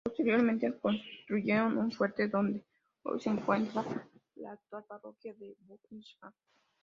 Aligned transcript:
Posteriormente 0.03 0.79
construyeron 0.79 1.77
un 1.77 1.91
fuerte 1.91 2.27
donde 2.27 2.63
hoy 3.03 3.19
se 3.19 3.29
encuentra 3.29 3.85
la 4.35 4.53
actual 4.53 4.83
parroquia 4.85 5.31
de 5.35 5.55
Buckingham. 5.59 6.33